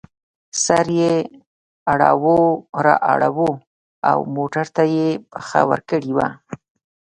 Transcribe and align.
سر 0.63 0.87
یې 0.99 1.13
اړو 1.91 2.39
را 2.85 2.95
اړوو 3.11 3.51
او 4.09 4.17
موټر 4.35 4.65
ته 4.75 4.83
یې 4.95 5.07
پښه 5.31 5.61
ورکړې 5.71 6.11
وه. 6.17 6.27